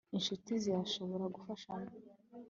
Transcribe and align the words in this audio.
inshuti 0.17 0.51
zirashobora 0.63 1.25
gufashanya 1.35 1.93